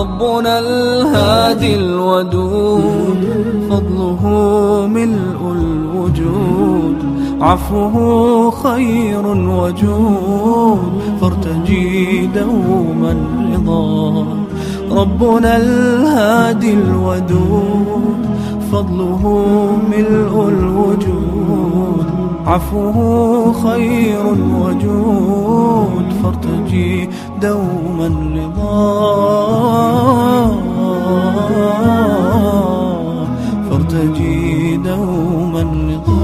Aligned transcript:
ربنا 0.00 0.58
الهادي 0.58 1.74
الودود 1.74 3.22
فضله 3.70 4.22
ملء 4.86 5.40
الوجود. 5.52 6.96
عفوه 7.40 8.50
خير 8.50 9.26
وجود 9.26 10.92
فارتجي 11.20 12.26
دوما 12.26 13.14
رضا. 13.52 14.26
ربنا 14.90 15.56
الهادي 15.56 16.72
الودود 16.72 18.20
فضله 18.72 19.22
ملء 19.90 20.48
الوجود. 20.48 22.06
عفوه 22.46 23.52
خير 23.52 24.24
وجود 24.62 26.06
فارتجي 26.22 27.08
دوما 27.42 28.08
رضا. 28.36 28.80
فارتجي 33.70 34.76
دوما 34.76 35.62
رضا. 35.62 36.20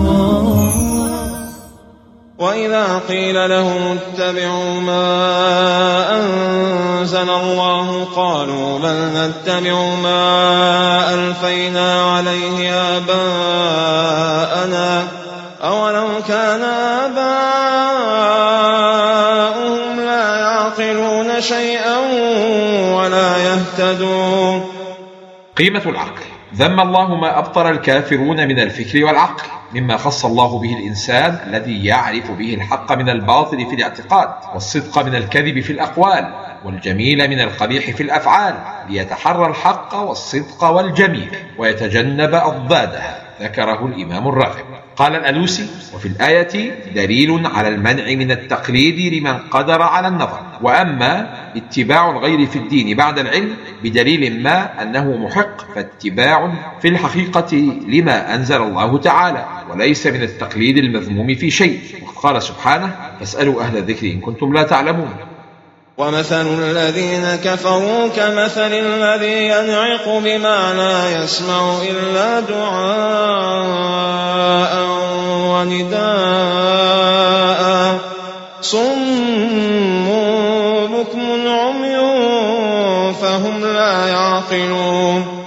وإذا 2.38 3.01
قيل 3.09 3.51
لهم 3.51 3.98
اتبعوا 3.98 4.80
ما 4.80 5.07
أنزل 6.21 7.30
الله 7.30 8.05
قالوا 8.16 8.79
بل 8.79 8.96
نتبع 9.15 9.95
ما 10.02 11.15
ألفينا 11.15 12.02
عليه 12.02 12.73
آباءنا. 12.74 13.26
يعقلون 20.79 21.41
شيئا 21.41 21.98
ولا 22.95 23.37
يهتدون. 23.37 24.65
قيمة 25.57 25.83
العقل. 25.87 26.23
ذم 26.55 26.80
الله 26.80 27.15
ما 27.15 27.39
أبطل 27.39 27.71
الكافرون 27.71 28.49
من 28.49 28.60
الفكر 28.60 29.05
والعقل 29.05 29.45
مما 29.74 29.96
خص 29.96 30.24
الله 30.24 30.59
به 30.59 30.77
الإنسان 30.79 31.38
الذي 31.46 31.85
يعرف 31.85 32.30
به 32.30 32.55
الحق 32.55 32.93
من 32.93 33.09
الباطل 33.09 33.66
في 33.66 33.74
الاعتقاد 33.74 34.29
والصدق 34.55 34.99
من 34.99 35.15
الكذب 35.15 35.60
في 35.60 35.73
الأقوال 35.73 36.35
والجميل 36.65 37.30
من 37.30 37.40
القبيح 37.40 37.90
في 37.90 38.02
الأفعال 38.02 38.55
ليتحرى 38.88 39.46
الحق 39.46 39.95
والصدق 39.95 40.65
والجميل 40.65 41.37
ويتجنب 41.59 42.35
أضدادها. 42.35 43.26
ذكره 43.42 43.87
الإمام 43.87 44.29
الراغب 44.29 44.65
قال 44.96 45.16
الألوسي 45.16 45.66
وفي 45.95 46.09
الآية 46.09 46.74
دليل 46.95 47.46
على 47.46 47.68
المنع 47.68 48.15
من 48.15 48.30
التقليد 48.30 49.15
لمن 49.15 49.38
قدر 49.38 49.82
على 49.82 50.09
النظر. 50.09 50.40
وأما 50.62 51.34
اتباع 51.56 52.10
الغير 52.10 52.46
في 52.46 52.56
الدين 52.56 52.96
بعد 52.96 53.18
العلم 53.18 53.56
بدليل 53.82 54.43
ما 54.43 54.82
أنه 54.82 55.16
محق 55.16 55.74
فاتباع 55.74 56.52
في 56.82 56.88
الحقيقة 56.88 57.56
لما 57.88 58.34
أنزل 58.34 58.62
الله 58.62 58.98
تعالى 58.98 59.46
وليس 59.71 60.06
من 60.06 60.23
التقليد 60.23 60.76
المذموم 60.78 61.34
في 61.34 61.50
شيء. 61.50 61.80
وقال 62.06 62.43
سبحانه 62.43 62.96
فاسألوا 63.18 63.62
أهل 63.62 63.76
الذكر 63.76 64.06
إن 64.06 64.21
كنتم 64.21 64.53
لا 64.53 64.62
تعلمون. 64.62 65.15
ومثل 65.99 66.47
الذين 66.62 67.37
كفروا 67.44 68.09
كمثل 68.09 68.72
الذي 68.72 69.49
ينعق 69.49 70.09
بما 70.09 70.75
لا 70.75 71.25
يسمع 71.25 71.78
إلا 71.91 72.41
دعاء 72.41 73.66
ونداء. 75.50 76.17
صم 78.61 80.06
بكم 80.93 81.49
عمي 81.49 81.97
فهم 83.12 83.65
لا 83.65 84.06
يعقلون. 84.09 85.44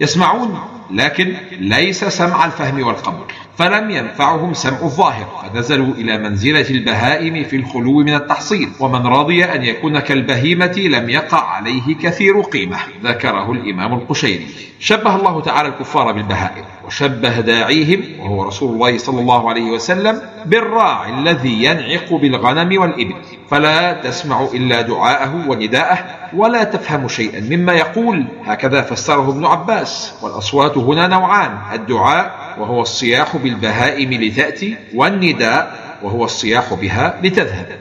يسمعون 0.00 0.60
لكن 0.90 1.36
ليس 1.52 2.04
سمع 2.04 2.44
الفهم 2.44 2.86
والقبول. 2.86 3.32
فلم 3.58 3.90
ينفعهم 3.90 4.54
سمع 4.54 4.78
الظاهر 4.82 5.26
فنزلوا 5.42 5.94
إلى 5.94 6.18
منزلة 6.18 6.70
البهائم 6.70 7.44
في 7.44 7.56
الخلو 7.56 7.98
من 7.98 8.14
التحصيل. 8.14 8.68
ومن 8.80 9.06
رضي 9.06 9.44
أن 9.44 9.64
يكون 9.64 9.98
كالبهيمة 9.98 10.74
لم 10.78 11.10
يقع 11.10 11.48
عليه 11.48 11.96
كثير 12.02 12.40
قيمة 12.40 12.76
ذكره 13.04 13.52
الإمام 13.52 13.94
القشيري. 13.94 14.46
شبه 14.78 15.16
الله 15.16 15.40
تعالى 15.40 15.68
الكفار 15.68 16.12
بالبهائم 16.12 16.64
وشبه 16.86 17.40
داعيهم 17.40 18.20
وهو 18.20 18.42
رسول 18.42 18.74
الله 18.74 18.98
صلى 18.98 19.20
الله 19.20 19.50
عليه 19.50 19.70
وسلم 19.70 20.22
بالراعي 20.46 21.10
الذي 21.10 21.64
ينعق 21.64 22.14
بالغنم 22.14 22.80
والإبل. 22.80 23.14
فلا 23.50 23.92
تسمع 23.92 24.48
إلا 24.54 24.80
دعاءه 24.80 25.48
ونداءه 25.48 26.04
ولا 26.32 26.64
تفهم 26.64 27.08
شيئا 27.08 27.40
مما 27.40 27.72
يقول. 27.72 28.24
هكذا 28.44 28.82
فسره 28.82 29.30
ابن 29.30 29.46
عباس 29.46 30.14
والأصوات 30.22 30.78
هنا 30.78 31.06
نوعان 31.06 31.58
الدعاء 31.72 32.39
وهو 32.58 32.82
الصياح 32.82 33.36
بالبهائم 33.36 34.12
لتأتي 34.12 34.76
والنداء 34.94 35.96
وهو 36.02 36.24
الصياح 36.24 36.74
بها 36.74 37.20
لتذهب. 37.22 37.78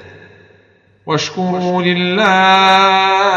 واشكروا 1.05 1.81
لله. 1.81 3.29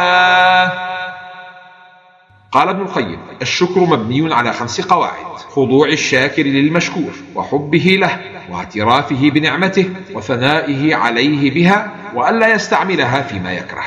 قال 2.53 2.69
ابن 2.69 2.81
القيم 2.81 3.19
الشكر 3.43 3.81
مبني 3.81 4.34
على 4.34 4.53
خمس 4.53 4.81
قواعد 4.81 5.26
خضوع 5.37 5.88
الشاكر 5.88 6.43
للمشكور 6.43 7.12
وحبه 7.34 7.97
له 8.00 8.19
واعترافه 8.50 9.31
بنعمته 9.31 9.91
وثنائه 10.14 10.94
عليه 10.94 11.50
بها 11.50 11.91
وألا 12.14 12.54
يستعملها 12.54 13.22
فيما 13.22 13.53
يكره. 13.53 13.84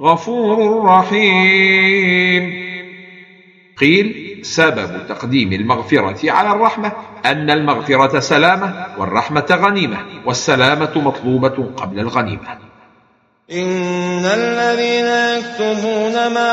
غفور 0.00 0.84
رحيم. 0.84 2.70
قيل 3.76 4.29
سبب 4.42 5.06
تقديم 5.08 5.52
المغفرة 5.52 6.30
على 6.32 6.50
الرحمة 6.52 6.92
أن 7.26 7.50
المغفرة 7.50 8.20
سلامة 8.20 8.86
والرحمة 8.98 9.46
غنيمة 9.50 9.98
والسلامة 10.26 10.90
مطلوبة 10.96 11.70
قبل 11.76 11.98
الغنيمة. 11.98 12.58
إن 13.52 14.24
الذين 14.24 15.06
يكتبون 15.38 16.34
ما 16.34 16.52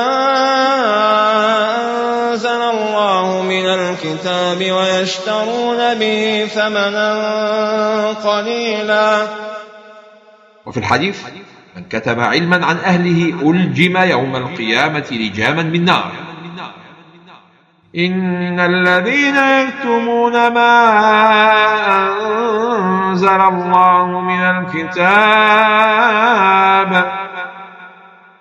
أنزل 2.31 2.61
الله 2.61 3.41
من 3.41 3.65
الكتاب 3.65 4.71
ويشترون 4.71 5.93
به 5.95 6.47
ثمنا 6.55 7.13
قليلا. 8.11 9.27
وفي 10.65 10.77
الحديث 10.77 11.21
من 11.75 11.83
كتب 11.89 12.19
علما 12.19 12.65
عن 12.65 12.77
أهله 12.77 13.49
ألجم 13.51 13.97
يوم 13.97 14.35
القيامة 14.35 15.05
لجاما 15.11 15.63
من 15.63 15.85
نار. 15.85 16.26
إن 17.95 18.59
الذين 18.59 19.35
يكتمون 19.35 20.33
ما 20.33 20.87
أنزل 23.11 23.41
الله 23.41 24.21
من 24.21 24.41
الكتاب 24.41 25.87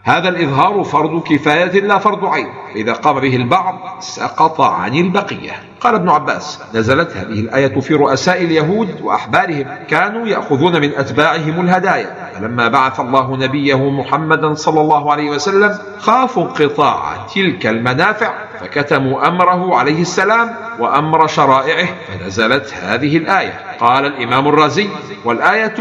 هذا 0.06 0.28
الإظهار 0.28 0.84
فرض 0.84 1.22
كفاية 1.22 1.80
لا 1.80 1.98
فرض 1.98 2.24
عين 2.24 2.48
فإذا 2.74 2.92
قام 2.92 3.20
به 3.20 3.36
البعض 3.36 3.96
سقط 4.00 4.60
عن 4.60 4.94
البقية 4.94 5.52
قال 5.80 5.94
ابن 5.94 6.08
عباس 6.08 6.62
نزلت 6.74 7.16
هذه 7.16 7.40
الآية 7.40 7.80
في 7.80 7.94
رؤساء 7.94 8.44
اليهود 8.44 9.00
وأحبارهم 9.02 9.66
كانوا 9.88 10.26
يأخذون 10.26 10.80
من 10.80 10.94
أتباعهم 10.94 11.60
الهدايا 11.60 12.30
فلما 12.34 12.68
بعث 12.68 13.00
الله 13.00 13.36
نبيه 13.36 13.90
محمدا 13.90 14.54
صلى 14.54 14.80
الله 14.80 15.12
عليه 15.12 15.30
وسلم 15.30 15.78
خافوا 15.98 16.42
انقطاع 16.42 17.26
تلك 17.34 17.66
المنافع 17.66 18.34
فكتموا 18.66 19.28
أمره 19.28 19.76
عليه 19.76 20.00
السلام 20.00 20.54
وأمر 20.78 21.26
شرائعه 21.26 21.88
فنزلت 22.08 22.74
هذه 22.74 23.16
الآية. 23.16 23.60
قال 23.80 24.06
الإمام 24.06 24.48
الرازي 24.48 24.88
والآية 25.24 25.74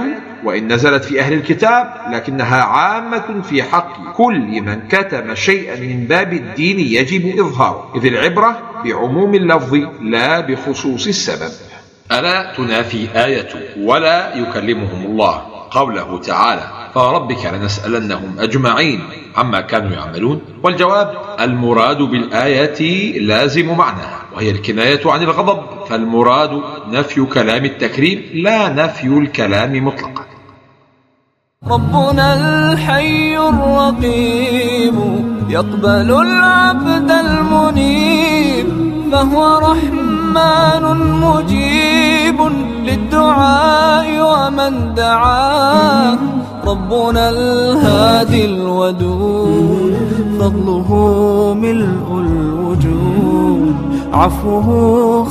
وإن 0.44 0.74
نزلت 0.74 1.04
في 1.04 1.20
أهل 1.20 1.34
الكتاب 1.34 1.94
لكنها 2.12 2.64
عامة 2.64 3.42
في 3.42 3.64
حق 3.64 4.14
كل 4.14 4.62
من 4.62 4.88
كتم 4.88 5.36
شيئا 5.36 5.80
من 5.80 6.06
باب 6.06 6.34
الدين 6.34 6.80
يجب 6.80 7.40
إظهاره. 7.40 7.92
إذ 7.96 8.06
العبرة 8.06 8.62
بعموم 8.86 9.36
اللفظ 9.36 9.76
لا 10.02 10.40
بخصوص 10.40 11.08
السبب. 11.08 11.52
ألا 12.12 12.54
تنافي 12.58 13.26
آية 13.26 13.50
ولا 13.80 14.36
يكلمهم 14.36 15.06
الله؟ 15.06 15.42
قوله 15.72 16.20
تعالى 16.20 16.85
فربك 16.96 17.46
لنسألنهم 17.46 18.40
أجمعين 18.40 19.00
عما 19.38 19.62
كانوا 19.62 19.92
يعملون 19.92 20.42
والجواب 20.64 21.12
المراد 21.40 21.98
بالآية 21.98 22.80
لازم 23.22 23.78
معناها 23.78 24.22
وهي 24.36 24.52
الكناية 24.52 25.02
عن 25.06 25.24
الغضب 25.24 25.86
فالمراد 25.90 26.62
نفي 26.88 27.26
كلام 27.26 27.66
التكريم 27.66 28.24
لا 28.34 28.70
نفي 28.70 29.08
الكلام 29.08 29.86
مطلقا. 29.86 30.26
ربنا 31.68 32.34
الحي 32.34 33.38
الرقيب 33.38 34.96
يقبل 35.50 36.12
العبد 36.22 37.12
المنيب 37.12 38.68
فهو 39.12 39.58
رحمن 39.58 40.98
مجيب 41.22 42.42
للدعاء 42.86 44.08
ومن 44.22 44.94
دعاه. 44.94 46.45
ربنا 46.68 47.30
الهادي 47.30 48.46
الودود 48.46 49.96
فضله 50.40 50.90
ملء 51.54 52.08
الوجود 52.18 53.76
عفوه 54.14 54.68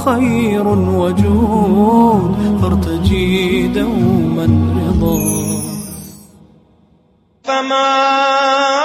خير 0.04 0.66
وجود 0.68 2.34
فارتجي 2.62 3.68
دوما 3.68 4.46
رضا. 4.76 5.18
فما 7.44 8.83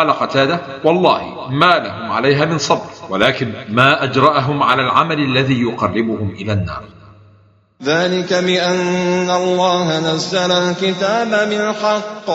قال 0.00 0.12
قتادة 0.12 0.60
والله 0.84 1.48
ما 1.50 1.78
لهم 1.78 2.12
عليها 2.12 2.44
من 2.44 2.58
صبر 2.58 2.86
ولكن 3.08 3.52
ما 3.68 4.04
أجرأهم 4.04 4.62
على 4.62 4.82
العمل 4.82 5.18
الذي 5.18 5.62
يقربهم 5.62 6.30
إلى 6.30 6.52
النار. 6.52 6.82
ذلك 7.82 8.34
بأن 8.34 9.30
الله 9.30 10.14
نزل 10.14 10.52
الكتاب 10.52 11.48
بالحق 11.48 12.30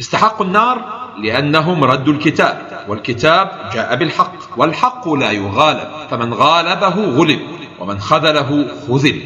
استحقوا 0.00 0.46
النار 0.46 1.03
لأنهم 1.22 1.84
ردوا 1.84 2.12
الكتاب 2.12 2.84
والكتاب 2.88 3.50
جاء 3.74 3.96
بالحق 3.96 4.34
والحق 4.56 5.08
لا 5.08 5.30
يغالب 5.30 5.88
فمن 6.10 6.34
غالبه 6.34 6.94
غلب 7.04 7.40
ومن 7.80 8.00
خذله 8.00 8.66
خذل. 8.88 9.22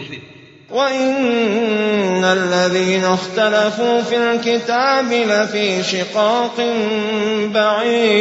وإن 0.70 2.24
الذين 2.24 3.04
اختلفوا 3.04 4.02
في 4.02 4.16
الكتاب 4.16 5.12
لفي 5.12 5.82
شقاق 5.82 6.56
بعيد. 7.54 8.18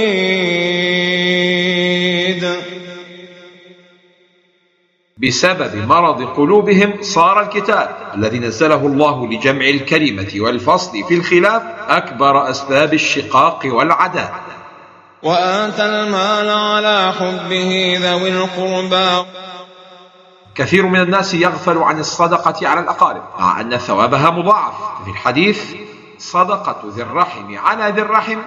بسبب 5.24 5.88
مرض 5.88 6.24
قلوبهم 6.24 6.94
صار 7.02 7.42
الكتاب 7.42 7.96
الذي 8.16 8.40
نزله 8.40 8.76
الله 8.76 9.28
لجمع 9.28 9.66
الكلمة 9.66 10.28
والفصل 10.36 11.04
في 11.04 11.14
الخلاف 11.14 11.62
أكبر 11.90 12.50
أسباب 12.50 12.94
الشقاق 12.94 13.60
والعداء. 13.66 14.34
وآتى 15.24 15.86
المال 15.86 16.50
على 16.50 17.14
حبه 17.14 17.98
ذوي 18.02 18.30
القربى. 18.30 19.30
كثير 20.56 20.86
من 20.86 21.02
الناس 21.02 21.34
يغفل 21.34 21.78
عن 21.78 22.00
الصدقة 22.00 22.68
على 22.68 22.80
الأقارب 22.80 23.24
مع 23.40 23.62
أن 23.62 23.78
ثوابها 23.78 24.30
مضاعف. 24.30 24.74
في 25.06 25.12
الحديث 25.12 25.76
صدقة 26.18 26.82
ذي 26.96 27.02
الرحم 27.02 27.58
على 27.58 27.92
ذي 27.92 28.02
الرحم 28.02 28.40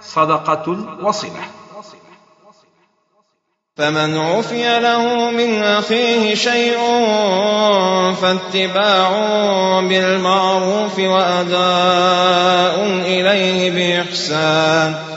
صدقة 0.00 0.76
وصلة. 1.02 1.42
فمن 3.76 4.18
عفي 4.18 4.80
له 4.80 5.30
من 5.30 5.62
أخيه 5.62 6.34
شيء 6.34 6.76
فاتباع 8.22 9.10
بالمعروف 9.80 10.98
وأداء 10.98 12.84
إليه 13.06 13.70
بإحسان. 13.70 15.15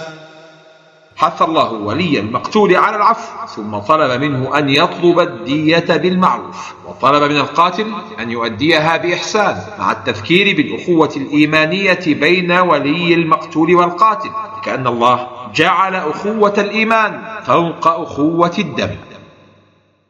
حث 1.20 1.42
الله 1.42 1.72
ولي 1.72 2.20
المقتول 2.20 2.76
على 2.76 2.96
العفو 2.96 3.48
ثم 3.48 3.78
طلب 3.78 4.22
منه 4.22 4.58
أن 4.58 4.70
يطلب 4.70 5.20
الدية 5.20 5.98
بالمعروف 5.98 6.74
وطلب 6.86 7.32
من 7.32 7.38
القاتل 7.38 7.94
أن 8.20 8.32
يؤديها 8.32 8.98
بإحسان 8.98 9.62
مع 9.80 9.92
التذكير 9.92 10.58
بالأخوة 10.58 11.14
الإيمانية 11.16 12.00
بين 12.08 12.52
ولي 12.52 13.14
المقتول 13.14 13.76
والقاتل 13.76 14.30
كأن 14.64 14.88
الله 14.88 15.28
جعل 15.56 15.96
أخوة 15.96 16.54
الإيمان 16.58 17.22
فوق 17.46 17.88
أخوة 17.88 18.54
الدم. 18.60 18.96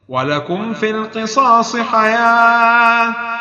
ولكم 0.10 0.74
في 0.74 0.90
القصاص 0.90 1.78
حياة. 1.78 3.38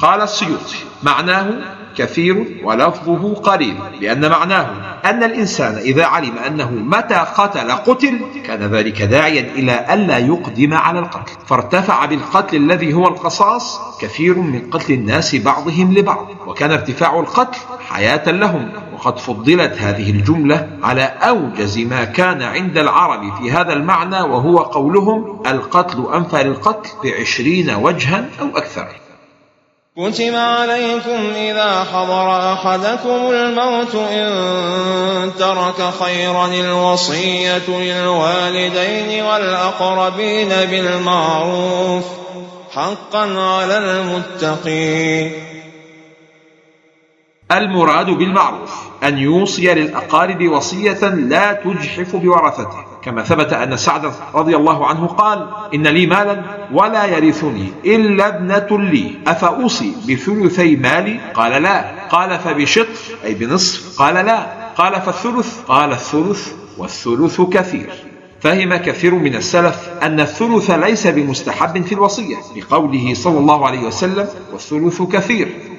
قال 0.00 0.20
السيوطي 0.20 0.76
معناه 1.02 1.50
كثير 1.96 2.60
ولفظه 2.64 3.34
قليل 3.34 3.76
لأن 4.00 4.30
معناه 4.30 4.66
أن 5.04 5.22
الإنسان 5.24 5.74
إذا 5.74 6.04
علم 6.04 6.38
أنه 6.38 6.70
متى 6.70 7.14
قتل 7.14 7.72
قتل 7.72 8.20
كان 8.46 8.58
ذلك 8.58 9.02
داعيا 9.02 9.40
إلى 9.40 9.94
ألا 9.94 10.18
يقدم 10.18 10.74
على 10.74 10.98
القتل. 10.98 11.32
فارتفع 11.46 12.04
بالقتل 12.04 12.56
الذي 12.56 12.94
هو 12.94 13.08
القصاص 13.08 13.80
كثير 14.00 14.38
من 14.38 14.70
قتل 14.70 14.92
الناس 14.92 15.36
بعضهم 15.36 15.92
لبعض 15.92 16.28
وكان 16.46 16.70
ارتفاع 16.70 17.20
القتل 17.20 17.58
حياة 17.88 18.30
لهم 18.30 18.72
وقد 18.94 19.18
فضلت 19.18 19.78
هذه 19.78 20.10
الجملة 20.10 20.68
على 20.82 21.02
أوجز 21.02 21.78
ما 21.78 22.04
كان 22.04 22.42
عند 22.42 22.78
العرب 22.78 23.36
في 23.36 23.52
هذا 23.52 23.72
المعنى 23.72 24.20
وهو 24.20 24.58
قولهم 24.58 25.42
القتل 25.46 26.06
أنفى 26.14 26.42
للقتل 26.42 26.90
بعشرين 27.04 27.70
وجها 27.70 28.24
أو 28.40 28.48
أكثر. 28.56 28.86
كتب 29.96 30.34
عليكم 30.34 31.32
إذا 31.36 31.84
حضر 31.92 32.52
أحدكم 32.52 33.30
الموت 33.30 33.94
إن 33.94 35.32
ترك 35.38 35.90
خيرا 36.00 36.46
الوصية 36.46 37.68
للوالدين 37.68 39.24
والأقربين 39.24 40.48
بالمعروف 40.48 42.04
حقا 42.74 43.40
على 43.40 43.78
المتقين 43.78 45.32
المراد 47.52 48.06
بالمعروف 48.06 48.74
أن 49.02 49.18
يوصي 49.18 49.74
للأقارب 49.74 50.48
وصية 50.48 51.08
لا 51.08 51.52
تجحف 51.52 52.16
بورثته. 52.16 52.89
كما 53.02 53.22
ثبت 53.22 53.52
أن 53.52 53.76
سعد 53.76 54.12
رضي 54.34 54.56
الله 54.56 54.86
عنه 54.86 55.06
قال 55.06 55.48
إن 55.74 55.86
لي 55.86 56.06
مالا 56.06 56.42
ولا 56.72 57.04
يرثني 57.04 57.72
إلا 57.84 58.28
ابنة 58.28 58.78
لي. 58.90 59.14
أفأوصي 59.26 59.92
بثلثي 60.08 60.76
مالي؟ 60.76 61.20
قال 61.34 61.62
لا. 61.62 62.06
قال 62.08 62.38
فبشطر 62.38 62.86
أي 63.24 63.34
بنصف؟ 63.34 63.98
قال 63.98 64.14
لا. 64.14 64.46
قال 64.76 65.00
فالثلث؟ 65.00 65.60
قال 65.68 65.92
الثلث 65.92 66.52
والثلث 66.78 67.40
كثير. 67.40 67.90
فهم 68.40 68.76
كثير 68.76 69.14
من 69.14 69.34
السلف 69.34 69.88
أن 70.02 70.20
الثلث 70.20 70.70
ليس 70.70 71.06
بمستحب 71.06 71.84
في 71.84 71.92
الوصية 71.92 72.36
لقوله 72.56 73.14
صلى 73.14 73.38
الله 73.38 73.66
عليه 73.66 73.80
وسلم 73.80 74.28
والثلث 74.52 75.02
كثير. 75.02 75.69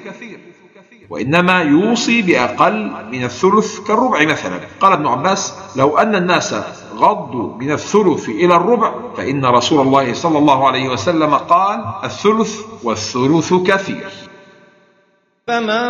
وإنما 1.12 1.62
يوصي 1.62 2.22
بأقل 2.22 2.92
من 3.12 3.24
الثلث 3.24 3.80
كالربع 3.80 4.24
مثلا. 4.24 4.60
قال 4.80 4.92
ابن 4.92 5.06
عباس 5.06 5.54
لو 5.76 5.98
أن 5.98 6.14
الناس 6.14 6.54
غضوا 6.96 7.56
من 7.56 7.72
الثلث 7.72 8.28
إلى 8.28 8.56
الربع 8.56 8.92
فإن 9.16 9.44
رسول 9.44 9.80
الله 9.86 10.14
صلى 10.14 10.38
الله 10.38 10.66
عليه 10.66 10.88
وسلم 10.88 11.34
قال 11.34 11.84
الثلث 12.04 12.56
والثلث 12.82 13.54
كثير. 13.54 14.10
فمن 15.46 15.88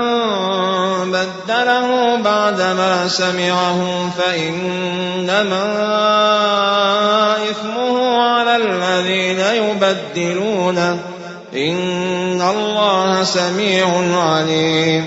بدله 1.12 2.22
بعدما 2.22 3.08
سمعه 3.08 4.10
فإنما 4.10 5.64
إثمه 7.50 8.22
على 8.22 8.56
الذين 8.56 9.40
يبدلونه. 9.40 11.11
إن 11.54 12.40
الله 12.40 13.22
سميع 13.22 13.86
عليم. 14.18 15.06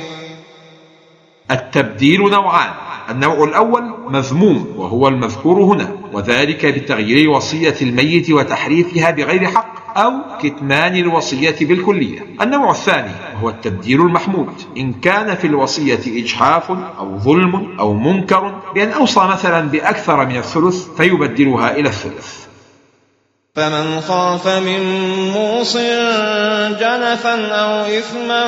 التبديل 1.52 2.22
نوعان. 2.22 2.74
النوع 3.10 3.44
الأول 3.44 3.84
مذموم 4.10 4.74
وهو 4.78 5.08
المذكور 5.08 5.60
هنا 5.64 5.98
وذلك 6.14 6.66
بتغيير 6.66 7.30
وصية 7.30 7.76
الميت 7.82 8.32
وتحريفها 8.32 9.12
بغير 9.12 9.46
حق 9.46 9.98
أو 9.98 10.12
كتمان 10.42 10.96
الوصية 10.96 11.56
بالكلية. 11.62 12.26
النوع 12.42 12.72
الثاني 12.72 13.12
وهو 13.36 13.50
التبديل 13.50 14.02
المحمود. 14.02 14.54
إن 14.78 14.94
كان 14.94 15.36
في 15.36 15.48
الوصية 15.48 16.22
إجحاف 16.24 16.72
أو 16.72 17.18
ظلم 17.18 17.80
أو 17.80 17.94
منكر 17.94 18.62
بأن 18.76 18.92
أوصى 18.92 19.20
مثلا 19.20 19.70
بأكثر 19.70 20.26
من 20.26 20.38
الثلث 20.38 20.88
فيبدلها 20.98 21.78
إلى 21.78 21.90
الثلث. 21.90 22.45
فمن 23.56 24.02
خاف 24.02 24.48
من 24.48 24.82
موص 25.32 25.78
جنفا 26.80 27.48
أو 27.48 27.86
إثما 27.86 28.46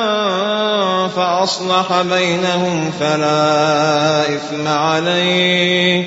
فأصلح 1.08 2.02
بينهم 2.02 2.90
فلا 2.90 4.22
إثم 4.22 4.68
عليه. 4.68 6.04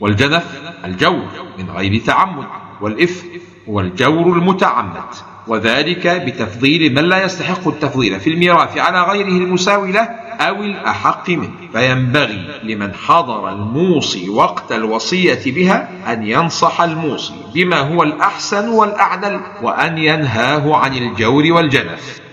والجنف 0.00 0.44
الجور 0.84 1.28
من 1.58 1.70
غير 1.70 2.02
تعمد 2.06 2.46
والإثم 2.80 3.26
هو 3.68 3.80
الجور 3.80 4.26
المتعمد 4.26 5.14
وذلك 5.46 6.06
بتفضيل 6.06 6.94
من 6.94 7.04
لا 7.04 7.24
يستحق 7.24 7.68
التفضيل 7.68 8.20
في 8.20 8.30
الميراث 8.30 8.78
على 8.78 9.02
غيره 9.02 9.28
المساوي 9.44 9.92
له 9.92 10.08
أو 10.40 10.62
الأحق 10.62 11.30
منه. 11.30 11.50
فينبغي 11.72 12.60
لمن 12.62 12.94
حضر 12.94 13.48
الموصي 13.52 14.28
وقت 14.28 14.72
الوصية 14.72 15.42
بها 15.46 15.88
أن 16.12 16.26
ينصح 16.26 16.80
الموصي 16.80 17.34
بما 17.54 17.80
هو 17.80 18.02
الأحسن 18.02 18.68
والأعدل 18.68 19.40
وأن 19.62 19.98
ينهاه 19.98 20.76
عن 20.76 20.96
الجور 20.96 21.52
والجنف. 21.52 22.23